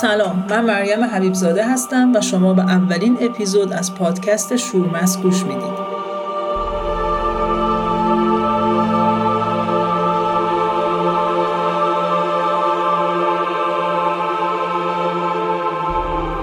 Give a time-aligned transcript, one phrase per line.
[0.00, 5.88] سلام من مریم حبیبزاده هستم و شما به اولین اپیزود از پادکست شورمس گوش می‌دید.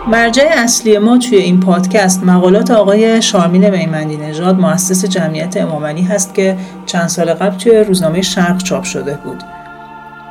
[0.08, 6.34] مرجع اصلی ما توی این پادکست مقالات آقای شارمین میمندی نژاد مؤسس جمعیت امامنی هست
[6.34, 9.55] که چند سال قبل توی روزنامه شرق چاپ شده بود.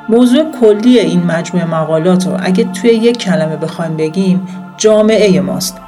[0.08, 5.80] موضوع کلی این مجموعه مقالات رو اگه توی یک کلمه بخوایم بگیم جامعه ماست.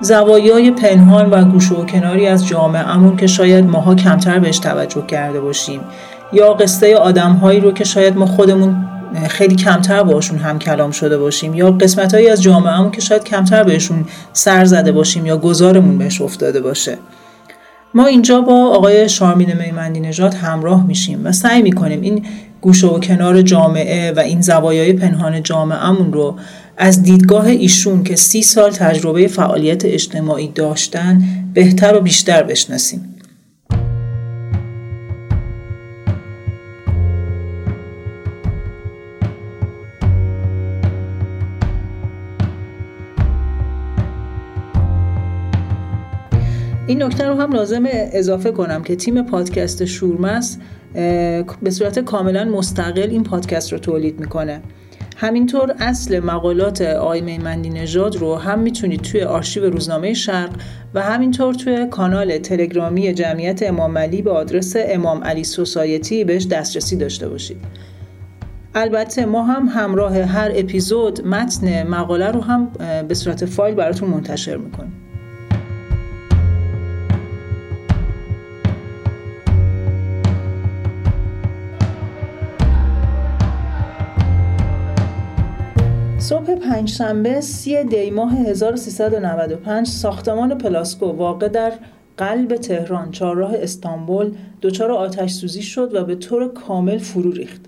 [0.00, 5.06] زوایای پنهان و گوشه و کناری از جامعه امون که شاید ماها کمتر بهش توجه
[5.06, 5.80] کرده باشیم
[6.32, 8.76] یا قصه آدمهایی رو که شاید ما خودمون
[9.28, 13.62] خیلی کمتر باشون هم کلام شده باشیم یا قسمت هایی از جامعه که شاید کمتر
[13.62, 16.98] بهشون سر زده باشیم یا گذارمون بهش افتاده باشه.
[17.94, 22.26] ما اینجا با آقای شارمین میمندی نژاد همراه میشیم و سعی می‌کنیم این
[22.60, 26.36] گوشه و کنار جامعه و این زوایای پنهان جامعهمون رو
[26.76, 31.22] از دیدگاه ایشون که سی سال تجربه فعالیت اجتماعی داشتن
[31.54, 33.14] بهتر و بیشتر بشناسیم.
[46.86, 50.58] این نکته رو هم لازم اضافه کنم که تیم پادکست شورمس
[51.62, 54.62] به صورت کاملا مستقل این پادکست رو تولید می‌کنه.
[55.16, 60.50] همینطور اصل مقالات آقای میمندی نژاد رو هم می‌تونید توی آرشیو روزنامه شرق
[60.94, 66.96] و همینطور توی کانال تلگرامی جمعیت امام علی به آدرس امام علی سوسایتی بهش دسترسی
[66.96, 67.56] داشته باشید.
[68.74, 72.70] البته ما هم همراه هر اپیزود متن مقاله رو هم
[73.08, 74.92] به صورت فایل براتون منتشر می‌کنیم.
[86.28, 91.72] صبح پنجشنبه سی دی ماه 1395 ساختمان پلاسکو واقع در
[92.16, 97.60] قلب تهران چهارراه استانبول دچار آتش سوزی شد و به طور کامل فرو ریخت.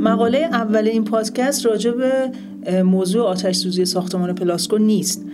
[0.00, 2.30] مقاله اول این پادکست راجع به
[2.82, 5.26] موضوع آتش سوزی ساختمان پلاسکو نیست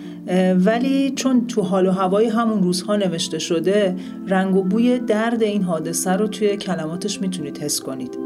[0.65, 3.97] ولی چون تو حال و هوای همون روزها نوشته شده
[4.27, 8.19] رنگ و بوی درد این حادثه رو توی کلماتش می‌تونید حس کنید.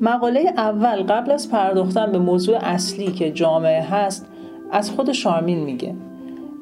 [0.00, 4.26] مقاله اول قبل از پرداختن به موضوع اصلی که جامعه هست
[4.72, 5.94] از خود شارمین میگه.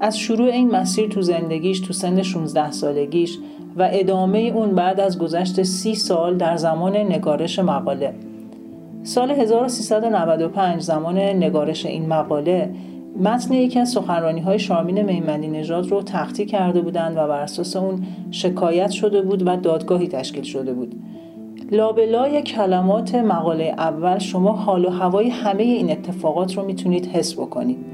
[0.01, 3.39] از شروع این مسیر تو زندگیش تو سن 16 سالگیش
[3.77, 8.15] و ادامه اون بعد از گذشت سی سال در زمان نگارش مقاله.
[9.03, 12.75] سال 1395 زمان نگارش این مقاله
[13.21, 17.77] متن یکی از سخنرانی های شارمین میمندی نژاد رو تختی کرده بودند و بر اساس
[17.77, 20.95] اون شکایت شده بود و دادگاهی تشکیل شده بود.
[21.73, 27.92] لابلای کلمات مقاله اول شما حال و هوای همه این اتفاقات رو می‌تونید حس بکنید.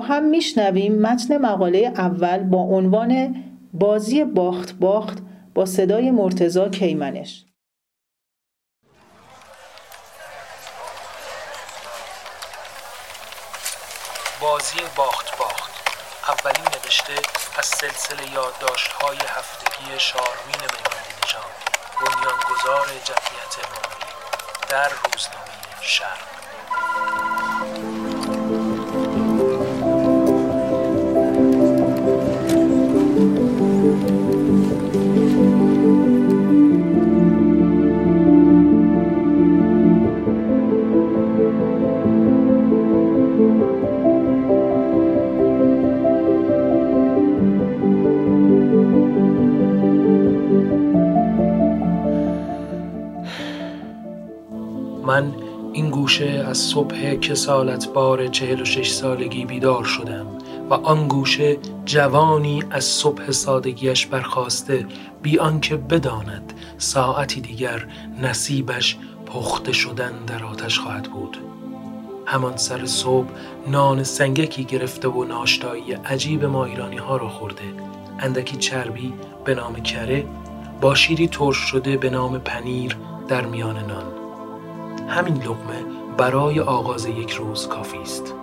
[0.00, 3.34] هم میشنویم متن مقاله اول با عنوان
[3.72, 5.18] بازی باخت باخت
[5.54, 7.44] با صدای مرتزا کیمنش.
[14.40, 15.70] بازی باخت باخت
[16.28, 17.12] اولین نوشته
[17.58, 21.52] از سلسله یادداشت های هفتگی شارمین میمندی نژاد
[22.00, 24.12] بنیانگذار جمعیت امامی
[24.68, 26.37] در روزنامه شرق.
[55.08, 55.34] من
[55.72, 60.26] این گوشه از صبح کسالت بار چهل و شش سالگی بیدار شدم
[60.70, 64.86] و آن گوشه جوانی از صبح سادگیش برخواسته
[65.22, 67.86] بی آنکه بداند ساعتی دیگر
[68.22, 68.96] نصیبش
[69.26, 71.36] پخته شدن در آتش خواهد بود.
[72.26, 73.28] همان سر صبح
[73.66, 77.64] نان سنگکی گرفته و ناشتایی عجیب ما ایرانی ها را خورده.
[78.18, 79.12] اندکی چربی
[79.44, 80.24] به نام کره
[80.80, 82.96] با شیری ترش شده به نام پنیر
[83.28, 84.27] در میان نان.
[85.08, 85.84] همین لقمه
[86.16, 88.34] برای آغاز یک روز کافی است.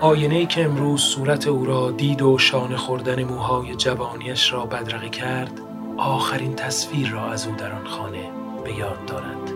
[0.00, 5.60] آینه که امروز صورت او را دید و شانه خوردن موهای جوانیش را بدرقه کرد
[5.96, 8.30] آخرین تصویر را از او در آن خانه
[8.64, 9.50] به یاد دارد.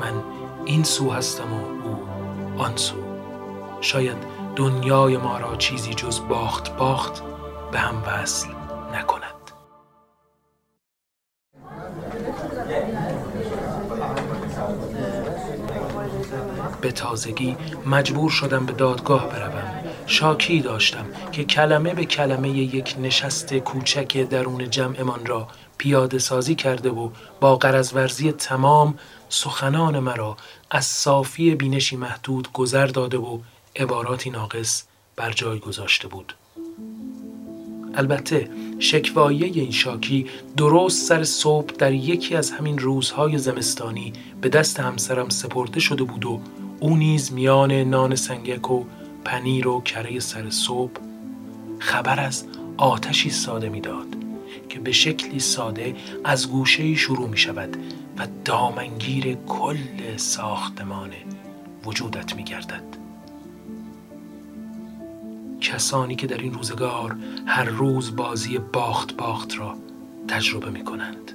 [0.00, 0.22] من
[0.64, 1.98] این سو هستم و او
[2.58, 2.96] آن سو.
[3.80, 4.16] شاید
[4.56, 7.22] دنیای ما را چیزی جز باخت باخت
[7.74, 8.48] به هم وصل
[8.92, 9.34] نکند.
[16.80, 17.56] به تازگی
[17.86, 19.84] مجبور شدم به دادگاه بروم.
[20.06, 25.48] شاکی داشتم که کلمه به کلمه یک نشست کوچک درون جمعمان را
[25.78, 27.10] پیاده سازی کرده و
[27.40, 27.58] با
[27.94, 28.98] ورزی تمام
[29.28, 30.36] سخنان مرا
[30.70, 33.38] از صافی بینشی محدود گذر داده و
[33.76, 34.84] عباراتی ناقص
[35.16, 36.34] بر جای گذاشته بود.
[37.96, 38.48] البته
[38.78, 40.26] شکوایی این شاکی
[40.56, 46.24] درست سر صبح در یکی از همین روزهای زمستانی به دست همسرم سپرده شده بود
[46.26, 46.40] و
[46.80, 48.84] او نیز میان نان سنگک و
[49.24, 50.92] پنیر و کره سر صبح
[51.78, 52.44] خبر از
[52.76, 54.06] آتشی ساده می‌داد
[54.68, 55.94] که به شکلی ساده
[56.24, 57.76] از گوشه شروع می شود
[58.18, 59.76] و دامنگیر کل
[60.16, 61.10] ساختمان
[61.86, 63.03] وجودت می گردد.
[65.64, 67.16] کسانی که در این روزگار
[67.46, 69.76] هر روز بازی باخت باخت را
[70.28, 71.32] تجربه می کنند.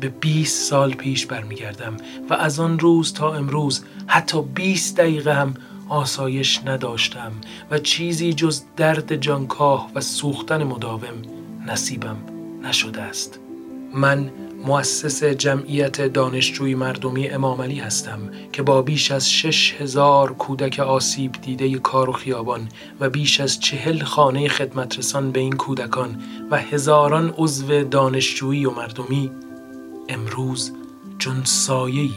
[0.00, 1.96] به 20 سال پیش برمیگردم
[2.30, 5.54] و از آن روز تا امروز حتی 20 دقیقه هم
[5.88, 7.32] آسایش نداشتم
[7.70, 11.22] و چیزی جز درد جانکاه و سوختن مداوم
[11.66, 12.16] نصیبم
[12.62, 13.40] نشده است
[13.94, 14.30] من
[14.64, 18.20] مؤسس جمعیت دانشجوی مردمی امامعلی هستم
[18.52, 22.68] که با بیش از شش هزار کودک آسیب دیده کار و خیابان
[23.00, 29.30] و بیش از چهل خانه خدمترسان به این کودکان و هزاران عضو دانشجویی و مردمی
[30.08, 30.72] امروز
[31.18, 32.10] جن سایه‌ای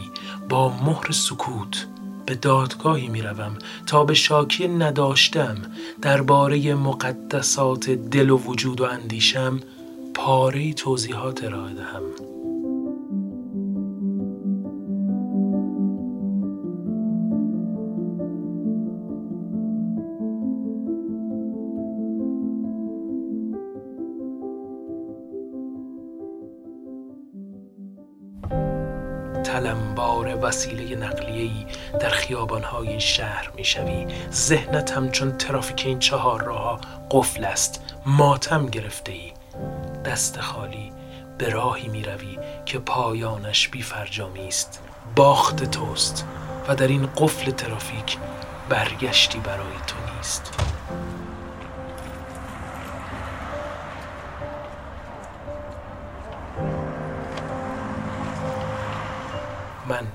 [0.50, 1.88] با مهر سکوت
[2.25, 3.57] به دادگاهی می روم
[3.88, 5.57] تا به شاکی نداشتم
[6.01, 9.59] درباره مقدسات دل و وجود و اندیشم
[10.13, 12.28] پاره توضیحات ارائه دهم.
[29.79, 31.65] تلمبار وسیله نقلیه‌ای
[31.99, 34.07] در خیابانهای شهر می‌شوی.
[34.31, 36.79] ذهنت همچون ترافیک این چهار راه
[37.11, 37.81] قفل است.
[38.05, 39.31] ماتم گرفته ای
[40.05, 40.91] دست خالی
[41.37, 44.81] به راهی می روی که پایانش بی فرجامی است.
[45.15, 46.25] باخت توست
[46.67, 48.17] و در این قفل ترافیک
[48.69, 50.53] برگشتی برای تو نیست.
[59.89, 60.07] من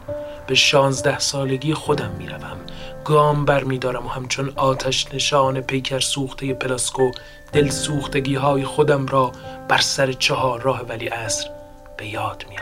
[0.47, 2.57] به شانزده سالگی خودم می‌روم.
[3.05, 3.45] گام
[3.79, 7.11] دارم و همچون آتش نشان پیکر سوخته پلاسکو
[7.53, 9.33] دل سوختگی های خودم را
[9.69, 11.51] بر سر چهار راه ولی عصر
[11.97, 12.57] به یاد می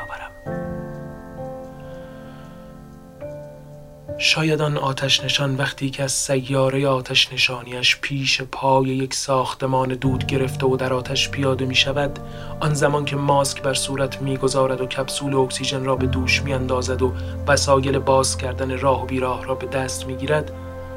[4.18, 10.26] شاید آن آتش نشان وقتی که از سیاره آتش نشانیش پیش پای یک ساختمان دود
[10.26, 12.18] گرفته و در آتش پیاده می شود
[12.60, 16.54] آن زمان که ماسک بر صورت می گذارد و کپسول اکسیژن را به دوش می
[16.54, 17.12] اندازد و
[17.46, 20.52] وسایل باز کردن راه و بیراه را به دست می گیرد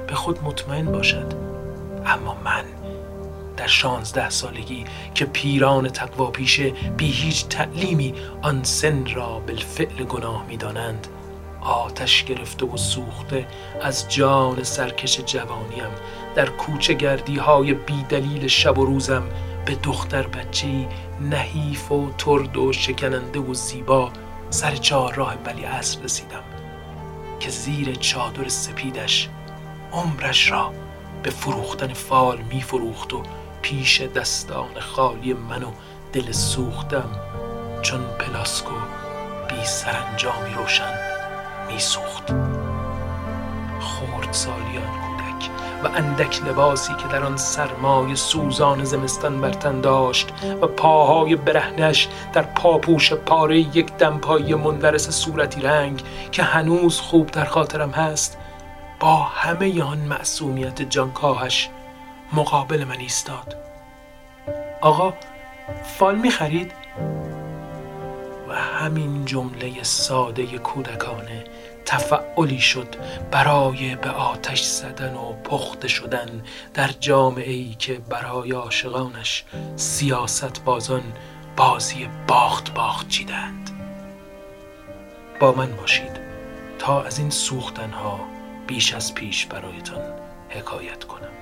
[0.08, 1.34] به خود مطمئن باشد.
[2.06, 2.64] اما من
[3.58, 10.46] در شانزده سالگی که پیران تقوا پیشه بی هیچ تعلیمی آن سن را بالفعل گناه
[10.48, 11.08] می دانند.
[11.66, 13.48] آتش گرفته و سوخته
[13.82, 15.90] از جان سرکش جوانیم.
[16.36, 19.24] در کوچه گردی های بیدلیل شب و روزم
[19.66, 20.88] به دختر بچه
[21.22, 24.12] نحیف و ترد و شکننده و زیبا
[24.50, 24.80] سر
[25.16, 26.44] راه ولی عصر رسیدم
[27.40, 29.30] که زیر چادر سپیدش
[29.92, 30.72] عمرش را
[31.24, 33.24] به فروختن فال می فروخت و
[33.62, 35.72] پیش دستان خالی من و
[36.14, 37.10] دل سوختم
[37.82, 38.76] چون پلاسکو
[39.50, 41.15] بی سرانجامی روشن.
[41.68, 42.34] میسوخت
[43.80, 45.50] خورد سالیان کودک
[45.84, 50.30] و اندک لباسی که در آن سرمای سوزان زمستان برتن داشت
[50.62, 57.46] و پاهای برهنش در پاپوش پاره یک دمپایی منورس صورتی رنگ که هنوز خوب در
[57.46, 58.38] خاطرم هست
[59.00, 61.70] با همه آن معصومیت جانکاهش
[62.34, 63.56] مقابل من ایستاد
[64.82, 65.14] آقا
[65.84, 66.72] فال می خرید؟
[68.48, 71.44] و همین جمله ساده کودکانه
[71.86, 72.96] تفعلی شد
[73.32, 79.44] برای به آتش زدن و پخته شدن در جامعه ای که برای عاشقانش
[79.76, 81.04] سیاست بازان
[81.58, 83.70] بازی باخت باخت چیدند.
[85.40, 86.20] با من باشید
[86.80, 88.20] تا از این سوختن ها
[88.68, 90.04] بیش از پیش برایتان
[90.50, 91.36] حکایت کنم.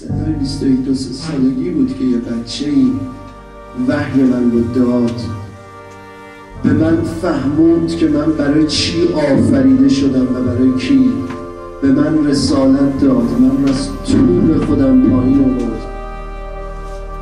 [0.00, 2.92] صدای 21 دو سه سالگی بود که یه بچه ای
[3.88, 5.20] وحی من رو داد.
[6.62, 11.12] به من فهموند که من برای چی آفریده شدم و برای کی.
[11.82, 13.40] به من رسالت داد.
[13.40, 15.82] من رو از طول خودم پایین آورد.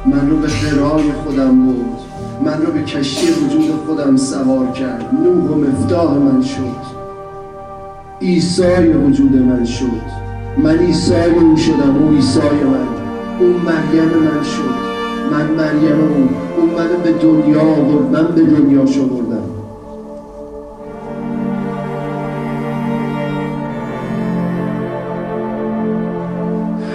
[0.07, 2.01] من رو به قرار خودم برد.
[2.45, 5.15] من رو به کشتی وجود خودم سوار کرد.
[5.25, 6.99] نوح و مفتاح من شد.
[8.21, 10.28] ایسای وجود من شد.
[10.62, 12.88] من ایسای او شدم او ایسای من.
[13.41, 14.88] او مریم من شد.
[15.33, 16.29] من مریم او.
[16.57, 19.43] او منو به دنیا آورد من به دنیا آوردم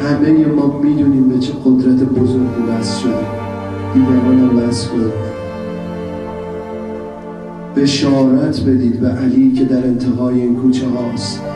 [0.04, 3.14] همه ما می‌دونیم به چه قدرت بزرگی وصل شدیم.
[3.94, 5.34] دیگران هم وصل کنید
[7.76, 11.53] بشارت بدید به علی که در انتهای این کوچه هاست.